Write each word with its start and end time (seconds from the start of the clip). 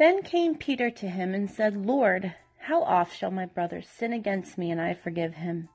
Then 0.00 0.22
came 0.22 0.54
Peter 0.54 0.88
to 0.88 1.10
him 1.10 1.34
and 1.34 1.50
said, 1.50 1.76
Lord, 1.76 2.34
how 2.56 2.82
oft 2.82 3.14
shall 3.14 3.30
my 3.30 3.44
brother 3.44 3.82
sin 3.82 4.14
against 4.14 4.56
me, 4.56 4.70
and 4.70 4.80
I 4.80 4.94
forgive 4.94 5.34
him? 5.34 5.68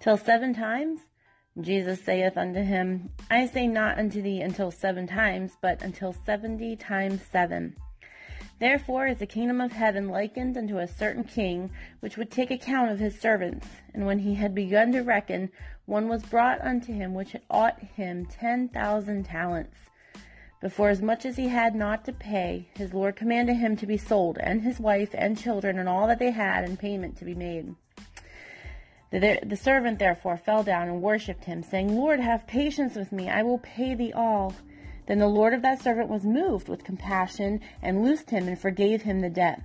Till 0.00 0.18
seven 0.18 0.52
times? 0.52 1.00
Jesus 1.58 2.04
saith 2.04 2.36
unto 2.36 2.62
him, 2.62 3.08
I 3.30 3.46
say 3.46 3.66
not 3.66 3.98
unto 3.98 4.20
thee 4.20 4.42
until 4.42 4.70
seven 4.70 5.06
times, 5.06 5.52
but 5.62 5.80
until 5.82 6.12
seventy 6.12 6.76
times 6.76 7.22
seven. 7.32 7.76
Therefore 8.60 9.06
is 9.06 9.20
the 9.20 9.26
kingdom 9.26 9.62
of 9.62 9.72
heaven 9.72 10.10
likened 10.10 10.58
unto 10.58 10.76
a 10.76 10.86
certain 10.86 11.24
king, 11.24 11.70
which 12.00 12.18
would 12.18 12.30
take 12.30 12.50
account 12.50 12.90
of 12.90 12.98
his 12.98 13.18
servants. 13.18 13.66
And 13.94 14.04
when 14.04 14.18
he 14.18 14.34
had 14.34 14.54
begun 14.54 14.92
to 14.92 15.00
reckon, 15.00 15.50
one 15.86 16.08
was 16.08 16.22
brought 16.22 16.60
unto 16.60 16.92
him 16.92 17.14
which 17.14 17.32
had 17.32 17.42
ought 17.48 17.80
him 17.80 18.26
ten 18.26 18.68
thousand 18.68 19.24
talents. 19.24 19.78
Before 20.64 20.88
as 20.88 21.02
much 21.02 21.26
as 21.26 21.36
he 21.36 21.48
had 21.48 21.74
not 21.74 22.06
to 22.06 22.12
pay, 22.14 22.70
his 22.74 22.94
Lord 22.94 23.16
commanded 23.16 23.56
him 23.56 23.76
to 23.76 23.86
be 23.86 23.98
sold, 23.98 24.38
and 24.40 24.62
his 24.62 24.80
wife 24.80 25.10
and 25.12 25.36
children, 25.36 25.78
and 25.78 25.86
all 25.86 26.06
that 26.06 26.18
they 26.18 26.30
had, 26.30 26.64
and 26.64 26.78
payment 26.78 27.18
to 27.18 27.26
be 27.26 27.34
made. 27.34 27.74
The, 29.10 29.40
the 29.44 29.58
servant 29.58 29.98
therefore 29.98 30.38
fell 30.38 30.62
down 30.62 30.88
and 30.88 31.02
worshipped 31.02 31.44
him, 31.44 31.62
saying, 31.62 31.94
Lord, 31.94 32.18
have 32.18 32.46
patience 32.46 32.96
with 32.96 33.12
me, 33.12 33.28
I 33.28 33.42
will 33.42 33.58
pay 33.58 33.94
thee 33.94 34.14
all. 34.14 34.54
Then 35.06 35.18
the 35.18 35.26
Lord 35.26 35.52
of 35.52 35.60
that 35.60 35.82
servant 35.82 36.08
was 36.08 36.24
moved 36.24 36.70
with 36.70 36.82
compassion, 36.82 37.60
and 37.82 38.02
loosed 38.02 38.30
him, 38.30 38.48
and 38.48 38.58
forgave 38.58 39.02
him 39.02 39.20
the 39.20 39.28
debt. 39.28 39.60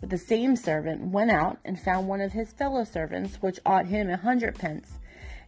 But 0.00 0.10
the 0.10 0.18
same 0.18 0.56
servant 0.56 1.12
went 1.12 1.30
out 1.30 1.60
and 1.64 1.78
found 1.78 2.08
one 2.08 2.20
of 2.20 2.32
his 2.32 2.52
fellow 2.52 2.82
servants, 2.82 3.36
which 3.36 3.60
ought 3.64 3.86
him 3.86 4.10
a 4.10 4.16
hundred 4.16 4.56
pence. 4.56 4.98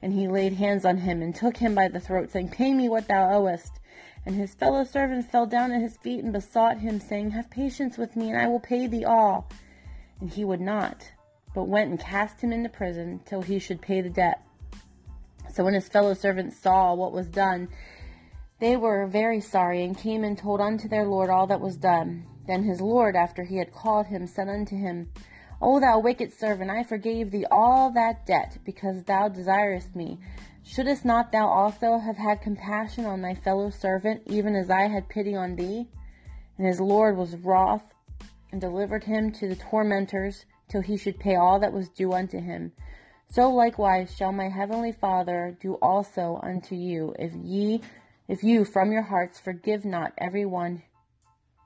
And 0.01 0.13
he 0.13 0.29
laid 0.29 0.53
hands 0.53 0.85
on 0.85 0.99
him, 0.99 1.21
and 1.21 1.35
took 1.35 1.57
him 1.57 1.75
by 1.75 1.89
the 1.89 1.99
throat, 1.99 2.31
saying, 2.31 2.51
Pay 2.51 2.75
me 2.75 2.89
what 2.89 3.09
thou 3.09 3.33
owest. 3.33 3.81
And 4.27 4.35
his 4.35 4.55
fellow 4.55 4.85
servant 4.85 5.31
fell 5.31 5.47
down 5.47 5.73
at 5.73 5.81
his 5.81 5.97
feet 5.97 6.23
and 6.23 6.33
besought 6.33 6.79
him, 6.79 7.01
saying, 7.01 7.31
Have 7.31 7.51
patience 7.51 7.97
with 7.97 8.17
me, 8.17 8.31
and 8.31 8.39
I 8.39 8.47
will 8.47 8.61
pay 8.61 8.87
thee 8.87 9.05
all. 9.05 9.49
And 10.21 10.31
he 10.31 10.45
would 10.45 10.61
not, 10.61 11.11
but 11.55 11.69
went 11.69 11.91
and 11.91 12.01
cast 12.01 12.41
him 12.41 12.53
into 12.53 12.69
prison 12.69 13.21
till 13.25 13.43
he 13.43 13.59
should 13.59 13.81
pay 13.81 14.01
the 14.01 14.11
debt. 14.11 14.43
So 15.53 15.65
when 15.65 15.75
his 15.75 15.89
fellow 15.89 16.15
servants 16.15 16.57
saw 16.57 16.95
what 16.95 17.13
was 17.13 17.29
done, 17.29 17.69
they 18.61 18.77
were 18.77 19.07
very 19.07 19.41
sorry, 19.41 19.85
and 19.85 19.97
came 19.97 20.25
and 20.25 20.37
told 20.37 20.61
unto 20.61 20.89
their 20.89 21.07
Lord 21.07 21.31
all 21.31 21.47
that 21.47 21.61
was 21.61 21.77
done. 21.77 22.27
Then 22.47 22.65
his 22.65 22.81
Lord, 22.81 23.15
after 23.15 23.45
he 23.45 23.57
had 23.57 23.73
called 23.73 24.07
him, 24.07 24.27
said 24.27 24.49
unto 24.49 24.77
him, 24.77 25.11
O 25.61 25.81
thou 25.81 25.99
wicked 25.99 26.33
servant, 26.33 26.71
I 26.71 26.83
forgave 26.83 27.31
thee 27.31 27.47
all 27.51 27.91
that 27.93 28.27
debt, 28.27 28.59
because 28.65 29.05
thou 29.05 29.29
desirest 29.29 29.95
me. 29.95 30.19
Shouldest 30.69 31.03
not 31.03 31.33
thou 31.33 31.49
also 31.49 31.97
have 31.97 32.19
had 32.19 32.43
compassion 32.43 33.07
on 33.07 33.23
thy 33.23 33.35
fellow 33.35 33.71
servant, 33.71 34.21
even 34.27 34.55
as 34.55 34.69
I 34.69 34.83
had 34.83 35.09
pity 35.09 35.35
on 35.35 35.57
thee? 35.57 35.89
And 36.59 36.67
his 36.67 36.79
Lord 36.79 37.17
was 37.17 37.37
wroth, 37.37 37.95
and 38.53 38.61
delivered 38.61 39.05
him 39.05 39.33
to 39.33 39.49
the 39.49 39.57
tormentors, 39.57 40.45
till 40.69 40.83
he 40.83 40.99
should 40.99 41.19
pay 41.19 41.37
all 41.37 41.59
that 41.61 41.73
was 41.73 41.89
due 41.89 42.13
unto 42.13 42.39
him. 42.39 42.73
So 43.31 43.49
likewise 43.49 44.15
shall 44.15 44.31
my 44.31 44.51
heavenly 44.51 44.93
Father 44.93 45.57
do 45.59 45.77
also 45.77 46.39
unto 46.43 46.75
you, 46.75 47.15
if 47.19 47.33
ye, 47.35 47.81
if 48.29 48.45
you 48.45 48.67
from 48.67 48.93
your 48.93 49.03
hearts 49.03 49.39
forgive 49.39 49.87
not 49.87 50.13
every 50.19 50.45
one 50.45 50.83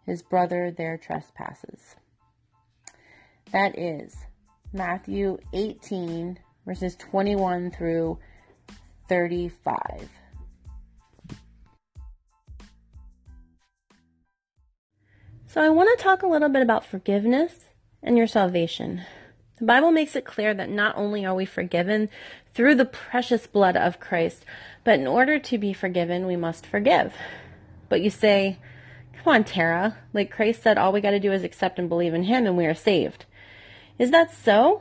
his 0.07 0.23
brother 0.23 0.71
their 0.71 0.97
trespasses. 0.97 1.97
That 3.51 3.77
is 3.77 4.17
Matthew 4.73 5.39
18, 5.53 6.39
verses 6.65 6.95
21 6.95 7.73
through 7.73 8.21
35. 9.13 10.09
So, 15.47 15.61
I 15.61 15.69
want 15.69 15.91
to 15.99 16.03
talk 16.03 16.23
a 16.23 16.27
little 16.27 16.49
bit 16.49 16.63
about 16.63 16.87
forgiveness 16.87 17.53
and 18.03 18.17
your 18.17 18.27
salvation. 18.27 19.03
The 19.59 19.67
Bible 19.67 19.91
makes 19.91 20.17
it 20.17 20.25
clear 20.25 20.55
that 20.55 20.71
not 20.71 20.97
only 20.97 21.27
are 21.27 21.35
we 21.35 21.45
forgiven 21.45 22.09
through 22.55 22.77
the 22.77 22.87
precious 22.87 23.47
blood 23.47 23.77
of 23.77 24.01
Christ, 24.01 24.47
but 24.83 24.99
in 24.99 25.07
order 25.07 25.39
to 25.39 25.59
be 25.59 25.75
forgiven, 25.75 26.27
we 26.27 26.37
must 26.37 26.65
forgive. 26.65 27.13
But 27.91 28.01
you 28.01 28.09
say, 28.09 28.57
Come 29.23 29.35
on, 29.35 29.45
Tara. 29.45 29.99
Like 30.15 30.31
Christ 30.31 30.63
said, 30.63 30.79
all 30.79 30.91
we 30.91 31.03
got 31.03 31.11
to 31.11 31.21
do 31.21 31.33
is 31.33 31.45
accept 31.45 31.79
and 31.79 31.87
believe 31.87 32.15
in 32.15 32.23
Him 32.23 32.47
and 32.47 32.57
we 32.57 32.65
are 32.65 32.73
saved. 32.73 33.27
Is 33.99 34.11
that 34.11 34.33
so? 34.33 34.81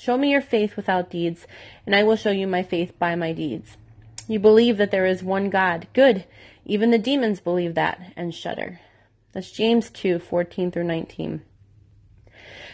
Show 0.00 0.16
me 0.16 0.30
your 0.30 0.40
faith 0.40 0.76
without 0.76 1.10
deeds, 1.10 1.46
and 1.84 1.94
I 1.94 2.04
will 2.04 2.16
show 2.16 2.30
you 2.30 2.46
my 2.46 2.62
faith 2.62 2.98
by 2.98 3.14
my 3.16 3.34
deeds. 3.34 3.76
You 4.26 4.38
believe 4.38 4.78
that 4.78 4.90
there 4.90 5.04
is 5.04 5.22
one 5.22 5.50
God. 5.50 5.88
Good. 5.92 6.24
Even 6.64 6.90
the 6.90 6.96
demons 6.96 7.38
believe 7.38 7.74
that 7.74 8.14
and 8.16 8.34
shudder. 8.34 8.80
That's 9.32 9.50
James 9.50 9.90
2 9.90 10.18
14 10.18 10.70
through 10.70 10.84
19. 10.84 11.42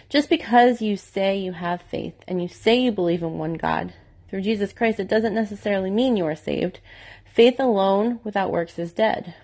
Just 0.09 0.29
because 0.29 0.81
you 0.81 0.97
say 0.97 1.37
you 1.37 1.51
have 1.51 1.83
faith 1.83 2.15
and 2.29 2.41
you 2.41 2.47
say 2.47 2.77
you 2.77 2.93
believe 2.93 3.25
in 3.25 3.39
one 3.39 3.55
God 3.55 3.93
through 4.31 4.43
Jesus 4.43 4.73
Christ, 4.73 5.01
it 5.01 5.09
doesn't 5.09 5.35
necessarily 5.35 5.91
mean 5.91 6.17
you 6.17 6.27
are 6.27 6.37
saved. 6.37 6.79
Faith 7.25 7.59
alone 7.59 8.21
without 8.23 8.53
works 8.53 8.79
is 8.79 8.93
dead. 8.93 9.35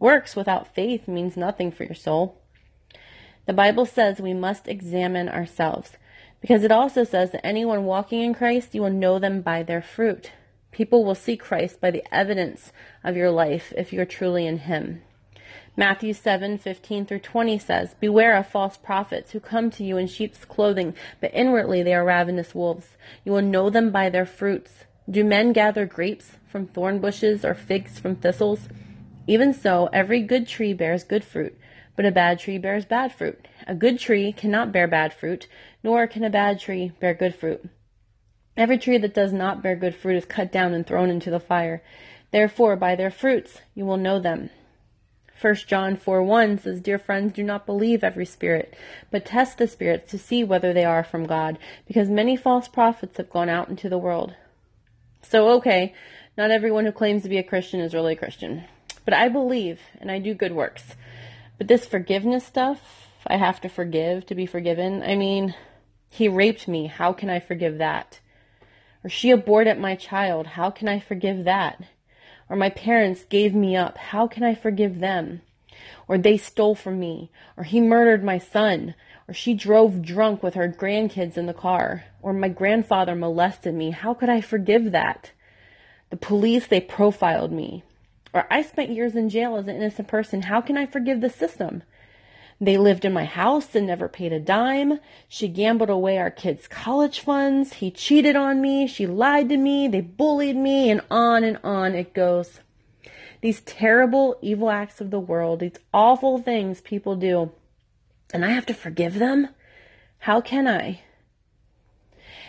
Works 0.00 0.34
without 0.34 0.74
faith 0.74 1.06
means 1.06 1.36
nothing 1.36 1.70
for 1.70 1.84
your 1.84 1.94
soul. 1.94 2.42
The 3.46 3.52
Bible 3.52 3.86
says 3.86 4.20
we 4.20 4.34
must 4.34 4.66
examine 4.66 5.28
ourselves. 5.28 5.92
Because 6.40 6.62
it 6.62 6.72
also 6.72 7.04
says 7.04 7.32
that 7.32 7.44
anyone 7.44 7.84
walking 7.84 8.20
in 8.22 8.34
Christ, 8.34 8.74
you 8.74 8.82
will 8.82 8.90
know 8.90 9.18
them 9.18 9.40
by 9.40 9.62
their 9.62 9.82
fruit. 9.82 10.32
People 10.70 11.04
will 11.04 11.14
see 11.14 11.36
Christ 11.36 11.80
by 11.80 11.90
the 11.90 12.04
evidence 12.12 12.72
of 13.02 13.16
your 13.16 13.30
life 13.30 13.72
if 13.76 13.92
you're 13.92 14.04
truly 14.04 14.46
in 14.46 14.58
Him. 14.58 15.02
Matthew 15.76 16.12
7, 16.12 16.58
15 16.58 17.06
through 17.06 17.20
20 17.20 17.58
says, 17.58 17.94
Beware 18.00 18.36
of 18.36 18.48
false 18.48 18.76
prophets 18.76 19.30
who 19.30 19.40
come 19.40 19.70
to 19.70 19.84
you 19.84 19.96
in 19.96 20.08
sheep's 20.08 20.44
clothing, 20.44 20.94
but 21.20 21.30
inwardly 21.32 21.82
they 21.82 21.94
are 21.94 22.04
ravenous 22.04 22.54
wolves. 22.54 22.96
You 23.24 23.32
will 23.32 23.42
know 23.42 23.70
them 23.70 23.90
by 23.90 24.10
their 24.10 24.26
fruits. 24.26 24.84
Do 25.08 25.24
men 25.24 25.52
gather 25.52 25.86
grapes 25.86 26.32
from 26.48 26.66
thorn 26.66 26.98
bushes 26.98 27.44
or 27.44 27.54
figs 27.54 27.98
from 27.98 28.16
thistles? 28.16 28.68
Even 29.28 29.52
so, 29.52 29.90
every 29.92 30.22
good 30.22 30.48
tree 30.48 30.72
bears 30.72 31.04
good 31.04 31.22
fruit, 31.22 31.54
but 31.96 32.06
a 32.06 32.10
bad 32.10 32.38
tree 32.38 32.56
bears 32.56 32.86
bad 32.86 33.12
fruit. 33.12 33.46
A 33.66 33.74
good 33.74 33.98
tree 33.98 34.32
cannot 34.32 34.72
bear 34.72 34.88
bad 34.88 35.12
fruit, 35.12 35.46
nor 35.82 36.06
can 36.06 36.24
a 36.24 36.30
bad 36.30 36.58
tree 36.58 36.92
bear 36.98 37.12
good 37.12 37.34
fruit. 37.34 37.68
Every 38.56 38.78
tree 38.78 38.96
that 38.96 39.12
does 39.12 39.34
not 39.34 39.62
bear 39.62 39.76
good 39.76 39.94
fruit 39.94 40.16
is 40.16 40.24
cut 40.24 40.50
down 40.50 40.72
and 40.72 40.86
thrown 40.86 41.10
into 41.10 41.30
the 41.30 41.38
fire. 41.38 41.82
Therefore, 42.30 42.74
by 42.74 42.96
their 42.96 43.10
fruits 43.10 43.60
you 43.74 43.84
will 43.84 43.98
know 43.98 44.18
them. 44.18 44.48
1 45.38 45.54
John 45.66 45.94
4 45.94 46.22
1 46.22 46.58
says, 46.60 46.80
Dear 46.80 46.98
friends, 46.98 47.34
do 47.34 47.42
not 47.42 47.66
believe 47.66 48.02
every 48.02 48.24
spirit, 48.24 48.74
but 49.10 49.26
test 49.26 49.58
the 49.58 49.68
spirits 49.68 50.10
to 50.10 50.18
see 50.18 50.42
whether 50.42 50.72
they 50.72 50.86
are 50.86 51.04
from 51.04 51.26
God, 51.26 51.58
because 51.86 52.08
many 52.08 52.34
false 52.34 52.66
prophets 52.66 53.18
have 53.18 53.28
gone 53.28 53.50
out 53.50 53.68
into 53.68 53.90
the 53.90 53.98
world. 53.98 54.34
So, 55.20 55.50
okay, 55.50 55.94
not 56.38 56.50
everyone 56.50 56.86
who 56.86 56.92
claims 56.92 57.24
to 57.24 57.28
be 57.28 57.36
a 57.36 57.42
Christian 57.42 57.80
is 57.80 57.92
really 57.92 58.14
a 58.14 58.16
Christian. 58.16 58.64
But 59.08 59.16
I 59.16 59.30
believe, 59.30 59.80
and 60.02 60.10
I 60.10 60.18
do 60.18 60.34
good 60.34 60.52
works. 60.52 60.94
But 61.56 61.66
this 61.66 61.86
forgiveness 61.86 62.44
stuff, 62.44 63.08
I 63.26 63.38
have 63.38 63.58
to 63.62 63.68
forgive 63.70 64.26
to 64.26 64.34
be 64.34 64.44
forgiven. 64.44 65.02
I 65.02 65.16
mean, 65.16 65.54
he 66.10 66.28
raped 66.28 66.68
me. 66.68 66.88
How 66.88 67.14
can 67.14 67.30
I 67.30 67.40
forgive 67.40 67.78
that? 67.78 68.20
Or 69.02 69.08
she 69.08 69.30
aborted 69.30 69.78
my 69.78 69.94
child. 69.94 70.48
How 70.48 70.68
can 70.68 70.88
I 70.88 71.00
forgive 71.00 71.44
that? 71.44 71.82
Or 72.50 72.56
my 72.56 72.68
parents 72.68 73.24
gave 73.24 73.54
me 73.54 73.74
up. 73.74 73.96
How 73.96 74.26
can 74.26 74.42
I 74.42 74.54
forgive 74.54 74.98
them? 74.98 75.40
Or 76.06 76.18
they 76.18 76.36
stole 76.36 76.74
from 76.74 77.00
me. 77.00 77.30
Or 77.56 77.64
he 77.64 77.80
murdered 77.80 78.22
my 78.22 78.36
son. 78.36 78.94
Or 79.26 79.32
she 79.32 79.54
drove 79.54 80.02
drunk 80.02 80.42
with 80.42 80.52
her 80.52 80.68
grandkids 80.68 81.38
in 81.38 81.46
the 81.46 81.54
car. 81.54 82.04
Or 82.20 82.34
my 82.34 82.50
grandfather 82.50 83.14
molested 83.14 83.74
me. 83.74 83.92
How 83.92 84.12
could 84.12 84.28
I 84.28 84.42
forgive 84.42 84.92
that? 84.92 85.30
The 86.10 86.18
police, 86.18 86.66
they 86.66 86.82
profiled 86.82 87.52
me. 87.52 87.84
Or 88.32 88.46
I 88.50 88.62
spent 88.62 88.90
years 88.90 89.16
in 89.16 89.28
jail 89.28 89.56
as 89.56 89.68
an 89.68 89.76
innocent 89.76 90.08
person. 90.08 90.42
How 90.42 90.60
can 90.60 90.76
I 90.76 90.86
forgive 90.86 91.20
the 91.20 91.30
system? 91.30 91.82
They 92.60 92.76
lived 92.76 93.04
in 93.04 93.12
my 93.12 93.24
house 93.24 93.74
and 93.74 93.86
never 93.86 94.08
paid 94.08 94.32
a 94.32 94.40
dime. 94.40 94.98
She 95.28 95.46
gambled 95.46 95.90
away 95.90 96.18
our 96.18 96.30
kids' 96.30 96.66
college 96.66 97.20
funds. 97.20 97.74
He 97.74 97.90
cheated 97.90 98.34
on 98.34 98.60
me. 98.60 98.86
She 98.88 99.06
lied 99.06 99.48
to 99.50 99.56
me. 99.56 99.86
They 99.86 100.00
bullied 100.00 100.56
me, 100.56 100.90
and 100.90 101.00
on 101.10 101.44
and 101.44 101.58
on 101.62 101.94
it 101.94 102.14
goes. 102.14 102.60
These 103.40 103.60
terrible, 103.60 104.36
evil 104.42 104.70
acts 104.70 105.00
of 105.00 105.10
the 105.10 105.20
world, 105.20 105.60
these 105.60 105.78
awful 105.94 106.38
things 106.38 106.80
people 106.80 107.14
do. 107.14 107.52
And 108.34 108.44
I 108.44 108.48
have 108.48 108.66
to 108.66 108.74
forgive 108.74 109.14
them? 109.14 109.48
How 110.18 110.40
can 110.40 110.66
I? 110.66 111.02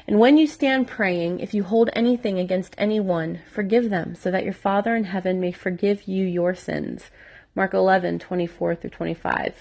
And 0.08 0.20
when 0.20 0.38
you 0.38 0.48
stand 0.48 0.88
praying, 0.88 1.40
if 1.40 1.54
you 1.54 1.64
hold 1.64 1.90
anything 1.94 2.40
against 2.40 2.76
anyone, 2.78 3.42
forgive 3.52 3.90
them, 3.90 4.16
so 4.16 4.32
that 4.32 4.44
your 4.44 4.54
Father 4.54 4.96
in 4.96 5.06
heaven 5.06 5.40
may 5.40 5.52
forgive 5.52 6.04
you 6.08 6.26
your 6.26 6.56
sins. 6.56 7.12
Mark 7.56 7.74
11, 7.74 8.20
24 8.20 8.76
through 8.76 8.90
25. 8.90 9.56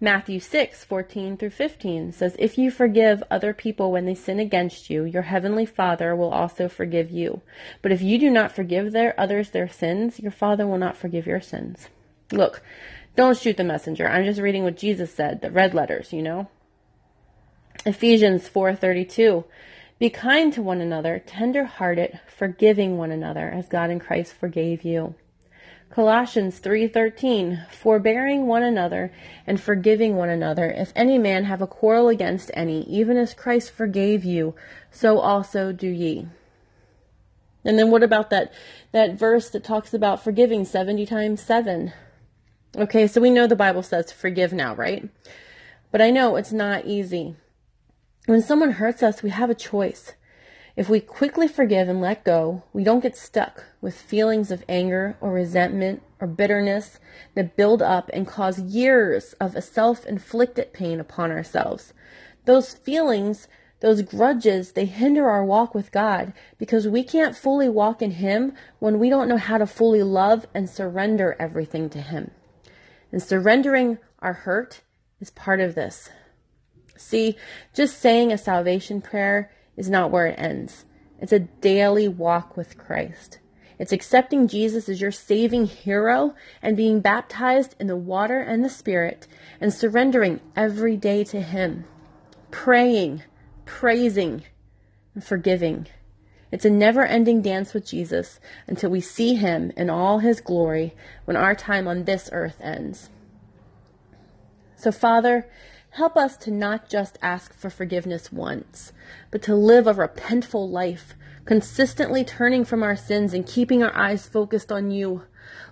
Matthew 0.00 0.40
6, 0.40 0.84
14 0.84 1.38
through 1.38 1.50
15 1.50 2.12
says, 2.12 2.36
If 2.38 2.58
you 2.58 2.70
forgive 2.70 3.22
other 3.30 3.54
people 3.54 3.90
when 3.90 4.04
they 4.04 4.14
sin 4.14 4.38
against 4.38 4.90
you, 4.90 5.04
your 5.04 5.22
heavenly 5.22 5.64
Father 5.64 6.14
will 6.14 6.30
also 6.30 6.68
forgive 6.68 7.10
you. 7.10 7.40
But 7.80 7.92
if 7.92 8.02
you 8.02 8.18
do 8.18 8.30
not 8.30 8.52
forgive 8.52 8.92
their 8.92 9.18
others 9.18 9.50
their 9.50 9.68
sins, 9.68 10.20
your 10.20 10.32
Father 10.32 10.66
will 10.66 10.76
not 10.76 10.98
forgive 10.98 11.26
your 11.26 11.40
sins. 11.40 11.88
Look, 12.30 12.62
don't 13.14 13.38
shoot 13.38 13.56
the 13.56 13.64
messenger. 13.64 14.06
I'm 14.06 14.24
just 14.26 14.40
reading 14.40 14.64
what 14.64 14.76
Jesus 14.76 15.14
said, 15.14 15.40
the 15.40 15.50
red 15.50 15.72
letters, 15.72 16.12
you 16.12 16.20
know? 16.20 16.48
Ephesians 17.86 18.48
4:32 18.48 19.44
Be 20.00 20.10
kind 20.10 20.52
to 20.52 20.60
one 20.60 20.80
another, 20.80 21.22
tender-hearted, 21.24 22.18
forgiving 22.26 22.98
one 22.98 23.12
another 23.12 23.48
as 23.48 23.68
God 23.68 23.90
in 23.90 24.00
Christ 24.00 24.34
forgave 24.34 24.82
you. 24.82 25.14
Colossians 25.88 26.58
3:13 26.58 27.64
Forbearing 27.70 28.48
one 28.48 28.64
another 28.64 29.12
and 29.46 29.60
forgiving 29.60 30.16
one 30.16 30.28
another 30.28 30.68
if 30.68 30.92
any 30.96 31.16
man 31.16 31.44
have 31.44 31.62
a 31.62 31.66
quarrel 31.68 32.08
against 32.08 32.50
any 32.54 32.82
even 32.88 33.16
as 33.16 33.32
Christ 33.32 33.70
forgave 33.70 34.24
you 34.24 34.56
so 34.90 35.20
also 35.20 35.70
do 35.70 35.88
ye. 35.88 36.26
And 37.64 37.78
then 37.78 37.92
what 37.92 38.02
about 38.02 38.30
that 38.30 38.52
that 38.90 39.14
verse 39.14 39.48
that 39.50 39.62
talks 39.62 39.94
about 39.94 40.24
forgiving 40.24 40.64
70 40.64 41.06
times 41.06 41.40
7? 41.40 41.92
Okay, 42.76 43.06
so 43.06 43.20
we 43.20 43.30
know 43.30 43.46
the 43.46 43.54
Bible 43.54 43.84
says 43.84 44.10
forgive 44.10 44.52
now, 44.52 44.74
right? 44.74 45.08
But 45.92 46.02
I 46.02 46.10
know 46.10 46.34
it's 46.34 46.52
not 46.52 46.84
easy. 46.84 47.36
When 48.26 48.42
someone 48.42 48.72
hurts 48.72 49.04
us, 49.04 49.22
we 49.22 49.30
have 49.30 49.50
a 49.50 49.54
choice. 49.54 50.14
If 50.74 50.88
we 50.88 50.98
quickly 50.98 51.46
forgive 51.46 51.88
and 51.88 52.00
let 52.00 52.24
go, 52.24 52.64
we 52.72 52.82
don't 52.82 53.00
get 53.02 53.16
stuck 53.16 53.64
with 53.80 53.94
feelings 53.94 54.50
of 54.50 54.64
anger 54.68 55.16
or 55.20 55.32
resentment 55.32 56.02
or 56.20 56.26
bitterness 56.26 56.98
that 57.36 57.56
build 57.56 57.80
up 57.80 58.10
and 58.12 58.26
cause 58.26 58.58
years 58.58 59.34
of 59.34 59.54
a 59.54 59.62
self 59.62 60.04
inflicted 60.04 60.72
pain 60.72 60.98
upon 60.98 61.30
ourselves. 61.30 61.94
Those 62.46 62.74
feelings, 62.74 63.46
those 63.78 64.02
grudges, 64.02 64.72
they 64.72 64.86
hinder 64.86 65.30
our 65.30 65.44
walk 65.44 65.72
with 65.72 65.92
God 65.92 66.32
because 66.58 66.88
we 66.88 67.04
can't 67.04 67.36
fully 67.36 67.68
walk 67.68 68.02
in 68.02 68.10
Him 68.10 68.54
when 68.80 68.98
we 68.98 69.08
don't 69.08 69.28
know 69.28 69.38
how 69.38 69.58
to 69.58 69.68
fully 69.68 70.02
love 70.02 70.48
and 70.52 70.68
surrender 70.68 71.36
everything 71.38 71.88
to 71.90 72.00
Him. 72.00 72.32
And 73.12 73.22
surrendering 73.22 73.98
our 74.18 74.32
hurt 74.32 74.82
is 75.20 75.30
part 75.30 75.60
of 75.60 75.76
this. 75.76 76.10
See, 76.96 77.36
just 77.74 77.98
saying 77.98 78.32
a 78.32 78.38
salvation 78.38 79.00
prayer 79.00 79.50
is 79.76 79.90
not 79.90 80.10
where 80.10 80.26
it 80.26 80.38
ends. 80.38 80.84
It's 81.20 81.32
a 81.32 81.40
daily 81.40 82.08
walk 82.08 82.56
with 82.56 82.78
Christ. 82.78 83.38
It's 83.78 83.92
accepting 83.92 84.48
Jesus 84.48 84.88
as 84.88 85.00
your 85.00 85.12
saving 85.12 85.66
hero 85.66 86.34
and 86.62 86.76
being 86.76 87.00
baptized 87.00 87.74
in 87.78 87.86
the 87.86 87.96
water 87.96 88.40
and 88.40 88.64
the 88.64 88.70
Spirit 88.70 89.26
and 89.60 89.72
surrendering 89.72 90.40
every 90.54 90.96
day 90.96 91.24
to 91.24 91.42
Him. 91.42 91.84
Praying, 92.50 93.22
praising, 93.66 94.44
and 95.14 95.22
forgiving. 95.22 95.88
It's 96.50 96.64
a 96.64 96.70
never 96.70 97.04
ending 97.04 97.42
dance 97.42 97.74
with 97.74 97.86
Jesus 97.86 98.40
until 98.66 98.90
we 98.90 99.00
see 99.00 99.34
Him 99.34 99.72
in 99.76 99.90
all 99.90 100.20
His 100.20 100.40
glory 100.40 100.94
when 101.26 101.36
our 101.36 101.54
time 101.54 101.86
on 101.86 102.04
this 102.04 102.30
earth 102.32 102.56
ends. 102.62 103.10
So, 104.76 104.92
Father, 104.92 105.48
Help 105.96 106.14
us 106.14 106.36
to 106.36 106.50
not 106.50 106.90
just 106.90 107.16
ask 107.22 107.54
for 107.54 107.70
forgiveness 107.70 108.30
once, 108.30 108.92
but 109.30 109.40
to 109.40 109.54
live 109.54 109.86
a 109.86 109.94
repentful 109.94 110.70
life, 110.70 111.14
consistently 111.46 112.22
turning 112.22 112.66
from 112.66 112.82
our 112.82 112.94
sins 112.94 113.32
and 113.32 113.46
keeping 113.46 113.82
our 113.82 113.96
eyes 113.96 114.28
focused 114.28 114.70
on 114.70 114.90
you. 114.90 115.22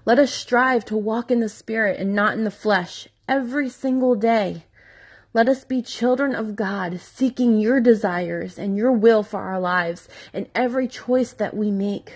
Let 0.06 0.18
us 0.18 0.32
strive 0.32 0.86
to 0.86 0.96
walk 0.96 1.30
in 1.30 1.40
the 1.40 1.48
Spirit 1.50 2.00
and 2.00 2.14
not 2.14 2.32
in 2.32 2.44
the 2.44 2.50
flesh 2.50 3.06
every 3.28 3.68
single 3.68 4.14
day. 4.14 4.64
Let 5.34 5.46
us 5.46 5.62
be 5.62 5.82
children 5.82 6.34
of 6.34 6.56
God, 6.56 7.00
seeking 7.00 7.58
your 7.58 7.78
desires 7.78 8.58
and 8.58 8.78
your 8.78 8.92
will 8.92 9.22
for 9.22 9.40
our 9.40 9.60
lives 9.60 10.08
in 10.32 10.48
every 10.54 10.88
choice 10.88 11.34
that 11.34 11.54
we 11.54 11.70
make. 11.70 12.14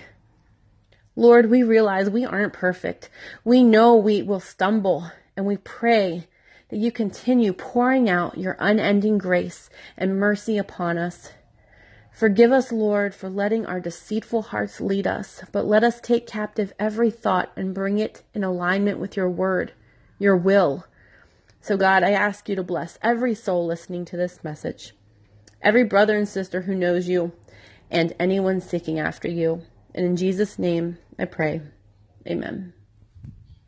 Lord, 1.15 1.51
we 1.51 1.63
realize 1.63 2.09
we 2.09 2.25
aren't 2.25 2.55
perfect. 2.55 3.11
We 3.45 3.63
know 3.63 3.97
we 3.97 4.23
will 4.23 4.41
stumble, 4.41 5.11
and 5.37 5.45
we 5.45 5.59
pray 5.59 6.27
that 6.71 6.79
you 6.79 6.93
continue 6.93 7.53
pouring 7.53 8.09
out 8.09 8.39
your 8.39 8.57
unending 8.59 9.19
grace 9.19 9.71
and 9.97 10.19
mercy 10.19 10.59
upon 10.59 10.99
us. 10.99 11.31
Forgive 12.13 12.51
us, 12.51 12.73
Lord, 12.73 13.15
for 13.15 13.31
letting 13.31 13.65
our 13.65 13.79
deceitful 13.79 14.43
hearts 14.43 14.81
lead 14.81 15.07
us, 15.07 15.43
but 15.53 15.67
let 15.67 15.85
us 15.85 16.01
take 16.01 16.27
captive 16.27 16.73
every 16.79 17.11
thought 17.11 17.53
and 17.57 17.75
bring 17.75 17.99
it 17.99 18.23
in 18.35 18.43
alignment 18.43 18.99
with 18.99 19.17
your 19.17 19.31
word, 19.31 19.73
your 20.19 20.37
will. 20.37 20.85
So, 21.61 21.77
God, 21.77 22.03
I 22.03 22.11
ask 22.11 22.49
you 22.49 22.57
to 22.57 22.63
bless 22.63 22.99
every 23.03 23.35
soul 23.35 23.67
listening 23.67 24.05
to 24.07 24.17
this 24.17 24.43
message, 24.43 24.95
every 25.63 25.85
brother 25.85 26.17
and 26.17 26.29
sister 26.29 26.63
who 26.63 26.75
knows 26.75 27.09
you, 27.09 27.33
and 27.91 28.15
anyone 28.19 28.61
seeking 28.61 28.99
after 28.99 29.29
you. 29.29 29.63
And 29.95 30.05
in 30.05 30.17
Jesus' 30.17 30.59
name, 30.59 30.99
I 31.19 31.25
pray. 31.25 31.63
Amen. 32.27 32.73